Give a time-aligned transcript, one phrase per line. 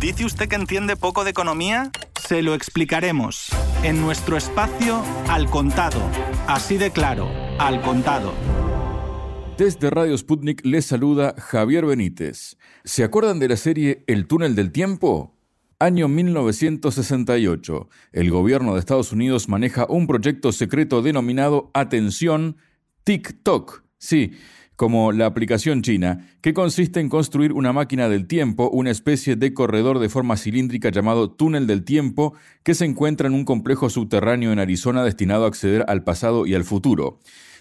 [0.00, 1.90] ¿Dice usted que entiende poco de economía?
[2.26, 3.50] Se lo explicaremos
[3.82, 6.00] en nuestro espacio Al Contado.
[6.46, 8.32] Así de claro, Al Contado.
[9.58, 12.56] Desde Radio Sputnik les saluda Javier Benítez.
[12.82, 15.36] ¿Se acuerdan de la serie El túnel del tiempo?
[15.78, 17.90] Año 1968.
[18.12, 22.56] El gobierno de Estados Unidos maneja un proyecto secreto denominado Atención
[23.04, 23.82] TikTok.
[23.98, 24.32] Sí,
[24.80, 29.52] como la aplicación china, que consiste en construir una máquina del tiempo, una especie de
[29.52, 34.52] corredor de forma cilíndrica llamado túnel del tiempo, que se encuentra en un complejo subterráneo
[34.52, 37.18] en Arizona destinado a acceder al pasado y al futuro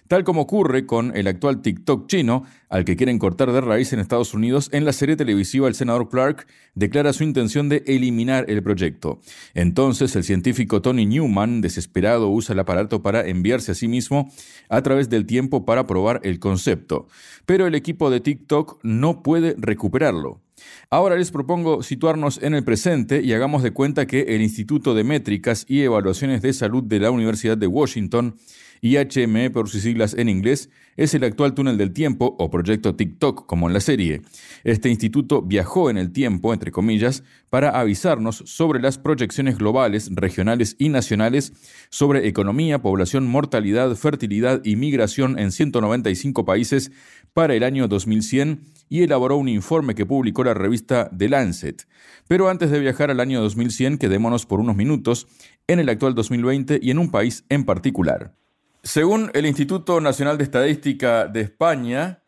[0.09, 3.99] tal como ocurre con el actual TikTok chino, al que quieren cortar de raíz en
[3.99, 8.63] Estados Unidos, en la serie televisiva el senador Clark declara su intención de eliminar el
[8.63, 9.21] proyecto.
[9.53, 14.31] Entonces el científico Tony Newman, desesperado, usa el aparato para enviarse a sí mismo
[14.67, 17.07] a través del tiempo para probar el concepto.
[17.45, 20.41] Pero el equipo de TikTok no puede recuperarlo.
[20.89, 25.03] Ahora les propongo situarnos en el presente y hagamos de cuenta que el Instituto de
[25.03, 28.35] Métricas y Evaluaciones de Salud de la Universidad de Washington
[28.81, 30.69] IHME por sus siglas en inglés,
[30.99, 34.21] es el actual túnel del tiempo o proyecto TikTok como en la serie.
[34.65, 40.75] Este instituto viajó en el tiempo, entre comillas, para avisarnos sobre las proyecciones globales, regionales
[40.77, 41.53] y nacionales
[41.89, 46.91] sobre economía, población, mortalidad, fertilidad y migración en 195 países
[47.33, 51.87] para el año 2100 y elaboró un informe que publicó la revista The Lancet.
[52.27, 55.27] Pero antes de viajar al año 2100, quedémonos por unos minutos
[55.67, 58.35] en el actual 2020 y en un país en particular.
[58.83, 62.21] Según el Instituto Nacional de Estadística de España,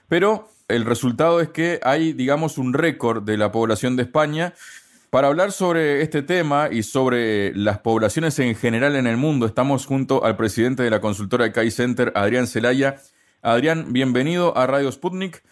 [0.09, 4.55] Pero el resultado es que hay, digamos, un récord de la población de España.
[5.11, 9.87] Para hablar sobre este tema y sobre las poblaciones en general en el mundo, estamos
[9.87, 12.97] junto al presidente de la consultora CAI Center, Adrián Celaya,
[13.43, 15.43] Adrián, bienvenido a Radio Sputnik.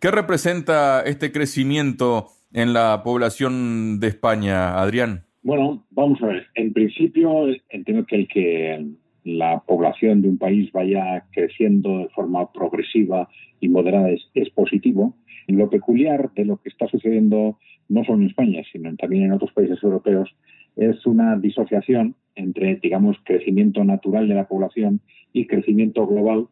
[0.00, 5.22] ¿Qué representa este crecimiento en la población de España, Adrián?
[5.44, 6.46] Bueno, vamos a ver.
[6.56, 8.84] En principio, entiendo que el que
[9.22, 13.28] la población de un país vaya creciendo de forma progresiva
[13.60, 15.14] y moderada es, es positivo.
[15.46, 17.58] Lo peculiar de lo que está sucediendo
[17.88, 20.34] no solo en España, sino también en otros países europeos,
[20.74, 25.00] es una disociación entre, digamos, crecimiento natural de la población
[25.32, 26.48] y crecimiento global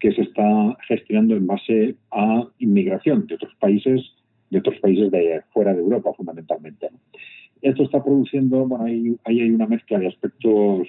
[0.00, 4.02] que se está gestionando en base a inmigración de otros países,
[4.50, 6.88] de otros países de fuera de Europa fundamentalmente.
[7.62, 10.88] Esto está produciendo, bueno, ahí, hay una mezcla de aspectos,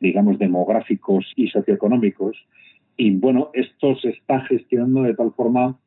[0.00, 2.36] digamos, demográficos y socioeconómicos,
[2.96, 5.78] y bueno, esto se está gestionando de tal forma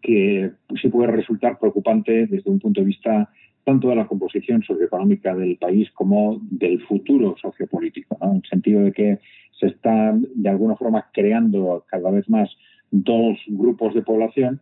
[0.00, 0.50] que
[0.80, 3.30] sí puede resultar preocupante desde un punto de vista
[3.64, 8.92] tanto de la composición socioeconómica del país como del futuro sociopolítico, en el sentido de
[8.92, 9.18] que
[9.58, 12.50] se están de alguna forma creando cada vez más
[12.90, 14.60] dos grupos de población,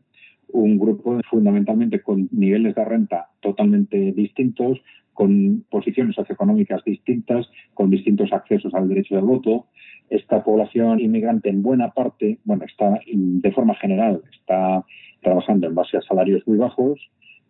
[0.53, 4.81] un grupo fundamentalmente con niveles de renta totalmente distintos,
[5.13, 9.67] con posiciones socioeconómicas distintas, con distintos accesos al derecho de voto.
[10.11, 14.85] Esta población inmigrante en buena parte, bueno, está de forma general, está
[15.23, 17.01] trabajando en base a salarios muy bajos,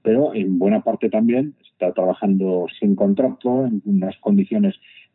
[0.02, 4.74] pero en buena parte también está trabajando sin contrato, en unas condiciones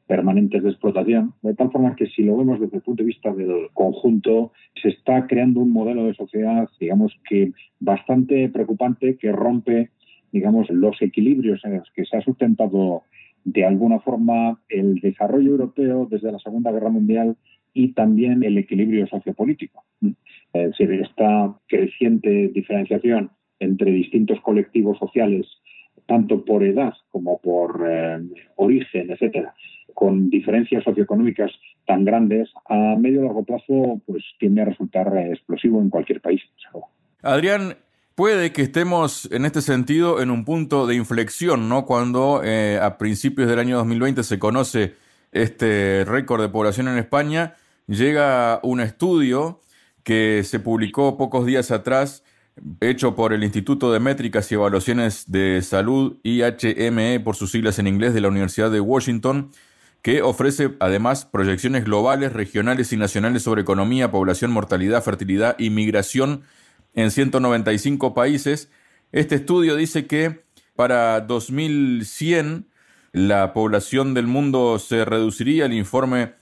[0.09, 3.31] permanentes de explotación, de tal forma que si lo vemos desde el punto de vista
[3.31, 9.91] del conjunto, se está creando un modelo de sociedad, digamos que bastante preocupante, que rompe,
[10.31, 13.03] digamos, los equilibrios en los que se ha sustentado
[13.43, 17.37] de alguna forma el desarrollo europeo desde la Segunda Guerra Mundial
[17.75, 19.83] y también el equilibrio sociopolítico.
[20.53, 23.29] Es decir, esta creciente diferenciación
[23.59, 25.45] entre distintos colectivos sociales,
[26.07, 28.19] tanto por edad como por eh,
[28.55, 29.53] origen, etcétera,
[29.99, 31.51] con diferencias socioeconómicas
[31.85, 36.39] tan grandes, a medio y largo plazo, pues tiende a resultar explosivo en cualquier país.
[37.21, 37.75] Adrián,
[38.15, 41.85] puede que estemos en este sentido en un punto de inflexión, ¿no?
[41.85, 44.93] Cuando eh, a principios del año 2020 se conoce
[45.33, 47.55] este récord de población en España,
[47.85, 49.59] llega un estudio
[50.03, 52.23] que se publicó pocos días atrás
[52.79, 57.87] hecho por el Instituto de Métricas y Evaluaciones de Salud, IHME por sus siglas en
[57.87, 59.51] inglés, de la Universidad de Washington,
[60.01, 66.43] que ofrece además proyecciones globales, regionales y nacionales sobre economía, población, mortalidad, fertilidad y migración
[66.93, 68.69] en 195 países.
[69.11, 70.43] Este estudio dice que
[70.75, 72.67] para 2100
[73.11, 75.65] la población del mundo se reduciría.
[75.65, 76.33] El informe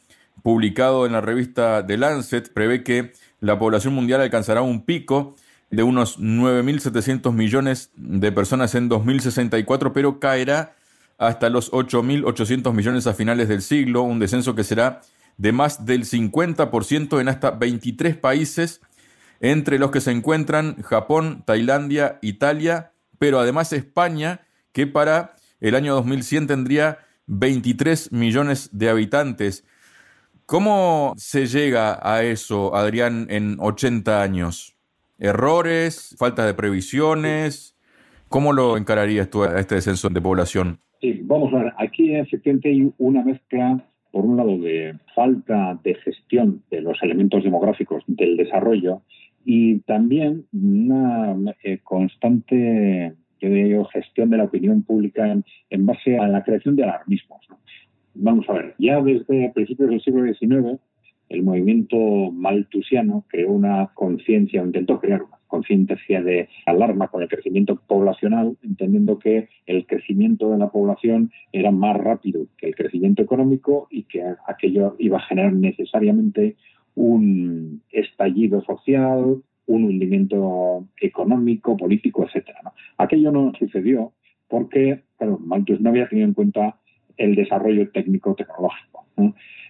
[0.44, 5.36] publicado en la revista The Lancet prevé que la población mundial alcanzará un pico
[5.70, 10.77] de unos 9.700 millones de personas en 2064, pero caerá
[11.18, 15.02] hasta los 8.800 millones a finales del siglo, un descenso que será
[15.38, 18.82] de más del 50% en hasta 23 países,
[19.40, 24.42] entre los que se encuentran Japón, Tailandia, Italia, pero además España,
[24.72, 29.64] que para el año 2100 tendría 23 millones de habitantes.
[30.46, 34.76] ¿Cómo se llega a eso, Adrián, en 80 años?
[35.20, 36.16] ¿Errores?
[36.18, 37.76] ¿Falta de previsiones?
[38.30, 40.80] ¿Cómo lo encararías tú a este descenso de población?
[41.02, 45.94] Sí, vamos a ver, aquí efectivamente hay una mezcla, por un lado, de falta de
[45.96, 49.02] gestión de los elementos demográficos del desarrollo
[49.46, 55.32] y también una eh, constante yo diría gestión de la opinión pública
[55.70, 57.46] en, base a la creación de alarmismos.
[58.16, 60.80] Vamos a ver, ya desde principios del siglo XIX,
[61.30, 61.98] el movimiento
[62.32, 69.18] maltusiano creó una conciencia, intentó crear una conciencia de alarma con el crecimiento poblacional, entendiendo
[69.18, 74.24] que el crecimiento de la población era más rápido que el crecimiento económico y que
[74.48, 76.56] aquello iba a generar necesariamente
[76.94, 82.72] un estallido social, un hundimiento económico, político, etcétera.
[82.98, 84.14] Aquello no sucedió
[84.48, 86.80] porque, claro, Malthus no había tenido en cuenta
[87.18, 89.06] el desarrollo técnico-tecnológico.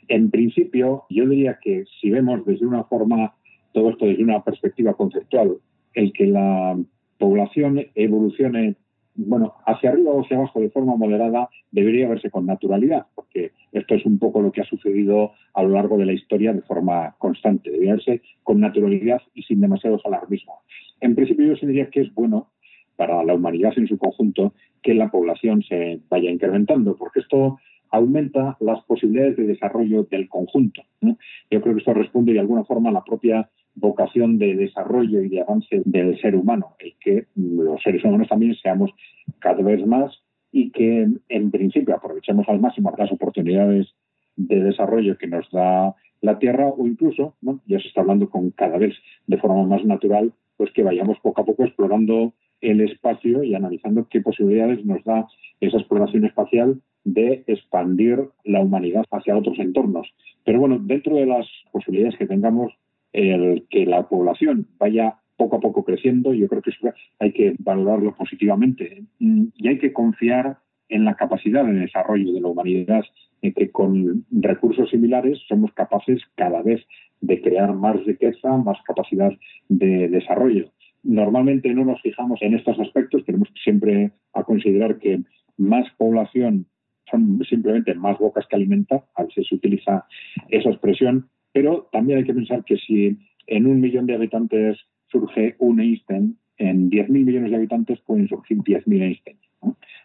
[0.09, 3.35] En principio, yo diría que si vemos desde una forma,
[3.73, 5.57] todo esto desde una perspectiva conceptual,
[5.97, 6.77] el que la
[7.17, 8.75] población evolucione
[9.15, 13.95] bueno, hacia arriba o hacia abajo de forma moderada debería verse con naturalidad, porque esto
[13.95, 17.15] es un poco lo que ha sucedido a lo largo de la historia de forma
[17.17, 17.71] constante.
[17.71, 20.57] Debería verse con naturalidad y sin demasiados alarmismos.
[21.01, 22.51] En principio, yo diría que es bueno
[22.95, 24.53] para la humanidad en su conjunto
[24.83, 27.57] que la población se vaya incrementando, porque esto
[27.89, 30.83] aumenta las posibilidades de desarrollo del conjunto.
[31.01, 35.29] Yo creo que esto responde de alguna forma a la propia vocación de desarrollo y
[35.29, 38.91] de avance del ser humano, el que los seres humanos también seamos
[39.39, 40.11] cada vez más
[40.51, 43.87] y que en principio aprovechemos al máximo las oportunidades
[44.35, 47.35] de desarrollo que nos da la Tierra o incluso,
[47.67, 48.95] ya se está hablando con cada vez
[49.27, 54.07] de forma más natural, pues que vayamos poco a poco explorando el espacio y analizando
[54.09, 55.27] qué posibilidades nos da
[55.59, 60.07] esa exploración espacial de expandir la humanidad hacia otros entornos.
[60.43, 62.73] Pero bueno, dentro de las posibilidades que tengamos,
[63.17, 66.71] el que la población vaya poco a poco creciendo, yo creo que
[67.19, 70.57] hay que valorarlo positivamente y hay que confiar
[70.89, 73.03] en la capacidad de desarrollo de la humanidad,
[73.41, 76.81] en que con recursos similares somos capaces cada vez
[77.21, 79.31] de crear más riqueza, más capacidad
[79.67, 80.71] de desarrollo.
[81.03, 85.21] Normalmente no nos fijamos en estos aspectos, tenemos siempre a considerar que
[85.57, 86.67] más población
[87.09, 90.05] son simplemente más bocas que alimentar, a veces se utiliza
[90.49, 93.17] esa expresión, pero también hay que pensar que si
[93.47, 94.77] en un millón de habitantes
[95.07, 99.37] surge un Einstein, en 10.000 millones de habitantes pueden surgir 10.000 Einstein.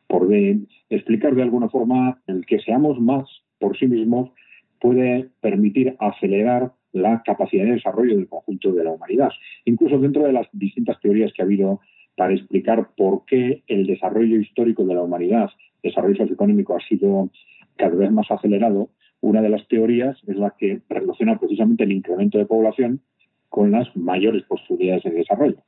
[0.07, 3.29] Por explicar de alguna forma, el que seamos más
[3.59, 4.31] por sí mismos
[4.81, 9.29] puede permitir acelerar la capacidad de desarrollo del conjunto de la humanidad.
[9.67, 11.81] Incluso dentro de las distintas teorías que ha habido
[12.17, 15.51] para explicar por qué el desarrollo histórico de la humanidad,
[15.83, 17.29] desarrollo socioeconómico, ha sido
[17.77, 18.89] cada vez más acelerado,
[19.23, 23.01] una de las teorías es la que relaciona precisamente el incremento de población
[23.49, 25.59] con las mayores posibilidades de desarrollo.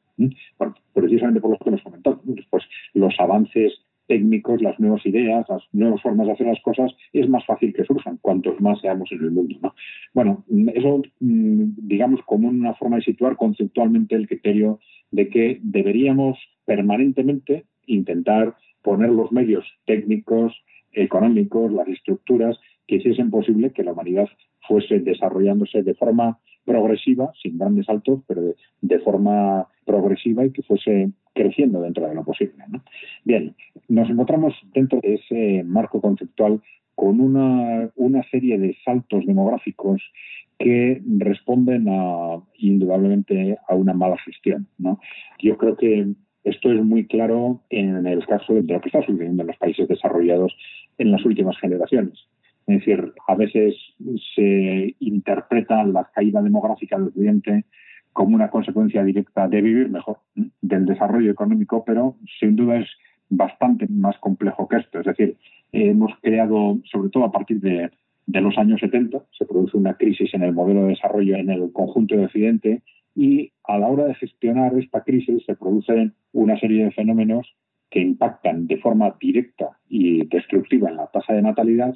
[0.93, 2.21] precisamente por lo que hemos comentado.
[2.51, 3.73] Pues los avances
[4.07, 7.85] técnicos, las nuevas ideas, las nuevas formas de hacer las cosas, es más fácil que
[7.85, 9.75] surjan cuantos más seamos en el mundo.
[10.13, 10.45] Bueno,
[10.75, 14.81] eso mm, digamos como una forma de situar conceptualmente el criterio
[15.11, 20.55] de que deberíamos permanentemente intentar poner los medios técnicos,
[20.95, 24.29] económicos, las estructuras que hiciesen posible que la humanidad
[24.67, 28.43] fuese desarrollándose de forma progresiva, sin grandes saltos, pero
[28.81, 32.65] de, forma progresiva y que fuese creciendo dentro de lo posible.
[33.25, 33.55] Bien,
[33.89, 36.61] nos encontramos dentro de ese marco conceptual
[36.95, 40.01] con una, una serie de saltos demográficos
[40.59, 44.69] que responden a, indudablemente a una mala gestión.
[45.41, 49.43] Yo creo que esto es muy claro en el caso de lo que está sucediendo
[49.43, 50.55] en los países desarrollados
[50.99, 52.19] en las últimas generaciones.
[52.67, 53.75] Es decir, a veces
[54.35, 57.65] se interpreta la caída demográfica del Occidente
[58.13, 60.19] como una consecuencia directa de vivir mejor,
[60.63, 62.89] del desarrollo económico, pero sin duda es
[63.29, 65.01] bastante más complejo que esto.
[65.01, 65.37] Es decir,
[65.73, 67.91] hemos creado, sobre todo a partir de,
[68.27, 72.17] los años 70, se produce una crisis en el modelo de desarrollo en el conjunto
[72.17, 72.83] de Occidente
[73.15, 77.55] y a la hora de gestionar esta crisis se producen una serie de fenómenos
[77.91, 81.95] que impactan de forma directa y destructiva en la tasa de natalidad,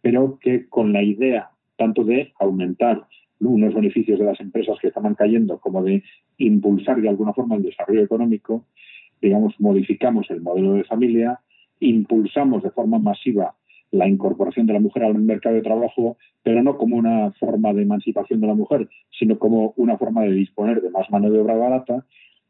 [0.00, 3.06] pero que con la idea tanto de aumentar
[3.40, 6.02] unos beneficios de las empresas que estaban cayendo como de
[6.38, 8.64] impulsar de alguna forma el desarrollo económico,
[9.20, 11.40] digamos, modificamos el modelo de familia,
[11.80, 13.54] impulsamos de forma masiva
[13.94, 17.82] la incorporación de la mujer al mercado de trabajo, pero no como una forma de
[17.82, 21.54] emancipación de la mujer, sino como una forma de disponer de más mano de obra
[21.54, 22.04] barata.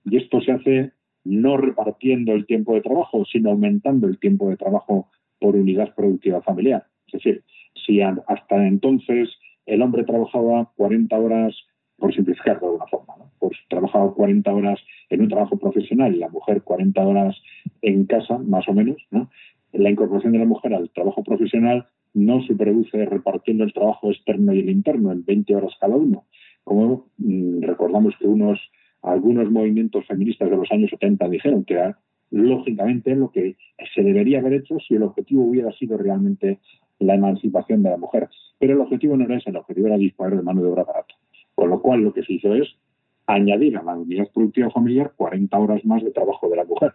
[0.06, 0.92] Y esto se hace
[1.24, 5.08] no repartiendo el tiempo de trabajo, sino aumentando el tiempo de trabajo
[5.38, 6.86] por unidad productiva familiar.
[7.08, 7.44] Es decir,
[7.84, 9.28] si hasta entonces
[9.66, 11.54] el hombre trabajaba 40 horas,
[11.98, 16.28] por simplificar de alguna forma, pues trabajaba 40 horas en un trabajo profesional y la
[16.28, 17.36] mujer 40 horas
[17.82, 19.30] en casa, más o menos, ¿no?
[19.74, 24.52] La incorporación de la mujer al trabajo profesional no se produce repartiendo el trabajo externo
[24.54, 26.24] y el interno en 20 horas cada uno.
[26.62, 28.60] Como mm, recordamos que unos
[29.02, 31.98] algunos movimientos feministas de los años 70 dijeron que era
[32.30, 33.56] lógicamente lo que
[33.94, 36.58] se debería haber hecho si el objetivo hubiera sido realmente
[36.98, 38.28] la emancipación de la mujer.
[38.58, 41.14] Pero el objetivo no era ese, el objetivo era disponer de mano de obra barata.
[41.54, 42.68] Con lo cual lo que se hizo es
[43.26, 46.94] añadir a la unidad productiva familiar 40 horas más de trabajo de la mujer.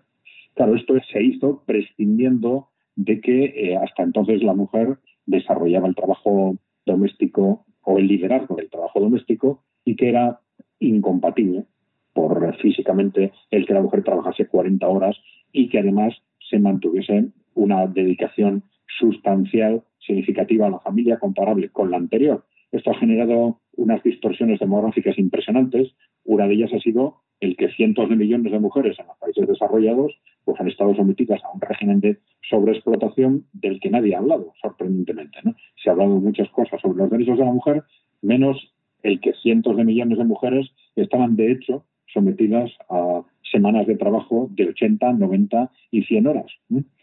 [0.59, 6.57] Claro, esto se hizo prescindiendo de que eh, hasta entonces la mujer desarrollaba el trabajo
[6.85, 10.41] doméstico o el liderazgo del trabajo doméstico y que era
[10.79, 11.63] incompatible
[12.11, 15.15] por físicamente el que la mujer trabajase 40 horas
[15.53, 16.13] y que además
[16.49, 18.63] se mantuviese una dedicación
[18.99, 22.43] sustancial, significativa a la familia comparable con la anterior.
[22.73, 25.95] Esto ha generado unas distorsiones demográficas impresionantes.
[26.29, 29.47] Una de ellas ha sido el que cientos de millones de mujeres en los países
[29.47, 34.53] desarrollados pues han estado sometidas a un régimen de sobreexplotación del que nadie ha hablado,
[34.61, 35.39] sorprendentemente.
[35.43, 35.55] ¿no?
[35.83, 37.81] Se ha hablado muchas cosas sobre los derechos de la mujer,
[38.21, 38.57] menos
[39.01, 41.83] el que cientos de millones de mujeres estaban, de hecho,
[42.13, 46.51] sometidas a semanas de trabajo de 80, 90 y 100 horas.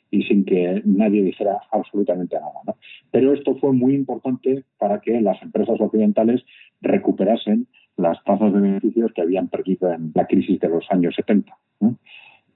[0.08, 2.78] y sin que nadie dijera absolutamente nada.
[3.10, 6.44] Pero esto fue muy importante para que las empresas occidentales
[6.80, 7.66] recuperasen
[7.96, 11.56] las tasas de beneficios que habían perdido en la crisis de los años 70.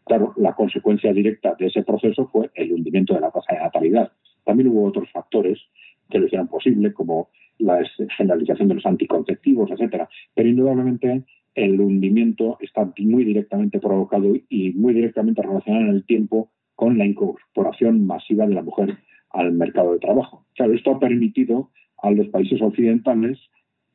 [0.05, 4.13] Claro, la consecuencia directa de ese proceso fue el hundimiento de la tasa de natalidad.
[4.45, 5.59] También hubo otros factores
[6.11, 7.29] que lo hicieron posible, como
[7.59, 7.83] la
[8.17, 10.09] generalización de los anticonceptivos, etcétera.
[10.35, 11.23] Pero indudablemente
[11.55, 17.05] el hundimiento está muy directamente provocado y muy directamente relacionado en el tiempo con la
[17.05, 18.99] incorporación masiva de la mujer
[19.31, 20.47] al mercado de trabajo.
[20.55, 21.71] Claro, esto ha permitido
[22.03, 23.39] a los países occidentales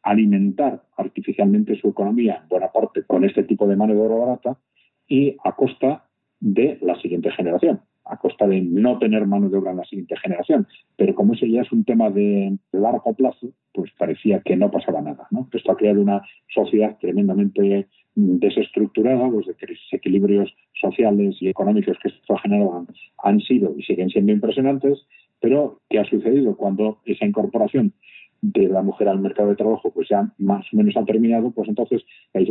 [0.06, 4.58] alimentar artificialmente su economía en buena parte con este tipo de mano de obra barata
[5.08, 6.06] y a costa
[6.40, 10.16] de la siguiente generación a costa de no tener mano de obra en la siguiente
[10.18, 10.68] generación.
[10.96, 15.02] Pero como ese ya es un tema de largo plazo, pues parecía que no pasaba
[15.02, 15.28] nada.
[15.32, 15.50] ¿no?
[15.52, 16.22] Esto ha creado una
[16.54, 22.86] sociedad tremendamente desestructurada, los desequilibrios sociales y económicos que esto ha generado
[23.24, 25.06] han sido y siguen siendo impresionantes,
[25.42, 27.94] pero ¿qué ha sucedido cuando esa incorporación
[28.52, 31.68] de la mujer al mercado de trabajo pues ya más o menos ha terminado, pues
[31.68, 32.04] entonces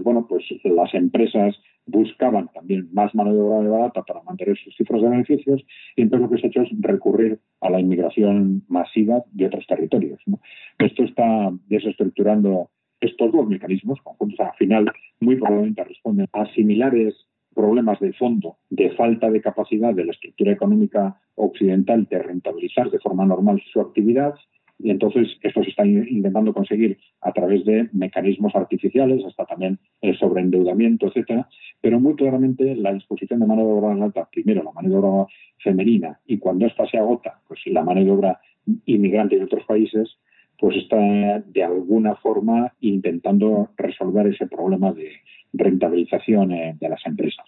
[0.03, 5.03] bueno, pues las empresas buscaban también más mano de obra barata para mantener sus cifras
[5.03, 5.65] de beneficios
[5.97, 9.67] y entonces lo que se ha hecho es recurrir a la inmigración masiva de otros
[9.67, 10.21] territorios.
[10.79, 12.71] Esto está desestructurando
[13.01, 14.41] estos dos mecanismos conjuntos.
[14.41, 17.15] Al final, muy probablemente responden a similares
[17.55, 22.99] problemas de fondo de falta de capacidad de la estructura económica occidental de rentabilizar de
[22.99, 24.35] forma normal su actividad
[24.85, 30.15] y entonces esto se está intentando conseguir a través de mecanismos artificiales, hasta también el
[30.19, 31.49] sobreendeudamiento, etcétera.
[31.81, 35.27] Pero muy claramente la disposición de mano de obra alta, primero la mano de obra
[35.57, 38.41] femenina, y cuando esta se agota, pues la mano de obra
[38.85, 40.19] inmigrante de otros países,
[40.59, 45.13] pues está de alguna forma intentando resolver ese problema de
[45.55, 47.47] rentabilización eh, de las empresas.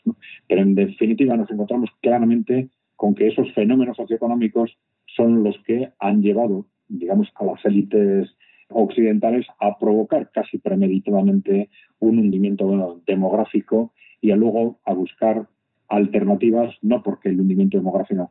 [0.48, 4.74] Pero en definitiva nos encontramos claramente con que esos fenómenos socioeconómicos
[5.14, 8.28] son los que han llevado digamos, a las élites
[8.68, 11.68] occidentales a provocar casi premeditadamente
[12.00, 15.48] un hundimiento demográfico y a luego a buscar
[15.88, 18.28] alternativas, no porque el hundimiento demográfico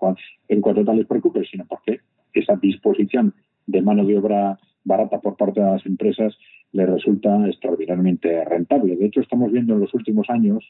[0.50, 2.02] en cuanto tal les preocupe, sino porque
[2.34, 3.34] esa disposición
[3.66, 6.38] de mano de obra barata por parte de las empresas
[6.72, 8.96] les resulta extraordinariamente rentable.
[8.98, 10.64] De hecho, estamos viendo en los últimos años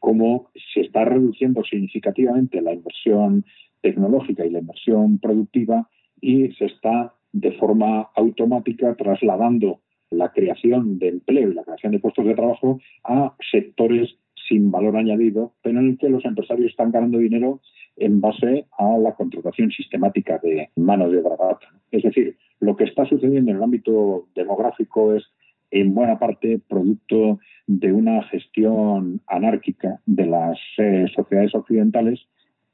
[0.00, 3.44] cómo se está reduciendo significativamente la inversión
[3.80, 5.88] tecnológica y la inversión productiva
[6.20, 11.98] y se está de forma automática trasladando la creación de empleo y la creación de
[11.98, 14.14] puestos de trabajo a sectores
[14.48, 17.60] sin valor añadido, pero en el que los empresarios están ganando dinero
[17.96, 21.58] en base a la contratación sistemática de mano de obra
[21.90, 25.24] Es decir, lo que está sucediendo en el ámbito demográfico es
[25.72, 32.20] en buena parte producto de una gestión anárquica de las eh, sociedades occidentales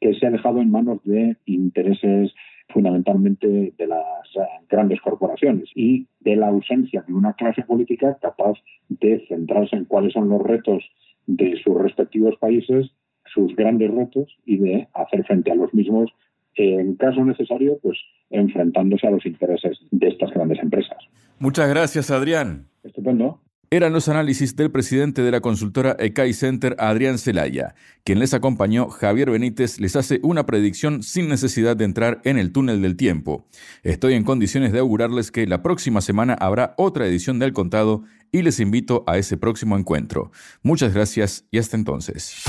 [0.00, 2.34] que se ha dejado en manos de intereses
[2.72, 8.54] fundamentalmente de las eh, grandes corporaciones y de la ausencia de una clase política capaz
[8.88, 10.84] de centrarse en cuáles son los retos
[11.26, 12.90] de sus respectivos países,
[13.32, 16.10] sus grandes retos y de hacer frente a los mismos
[16.56, 17.98] en caso necesario, pues
[18.30, 20.98] enfrentándose a los intereses de estas grandes empresas.
[21.38, 22.66] Muchas gracias, Adrián.
[22.82, 23.39] Estupendo.
[23.72, 27.76] Eran los análisis del presidente de la consultora ECAI Center, Adrián Celaya.
[28.02, 32.50] Quien les acompañó, Javier Benítez, les hace una predicción sin necesidad de entrar en el
[32.50, 33.46] túnel del tiempo.
[33.84, 38.42] Estoy en condiciones de augurarles que la próxima semana habrá otra edición del Contado y
[38.42, 40.32] les invito a ese próximo encuentro.
[40.64, 42.42] Muchas gracias y hasta entonces.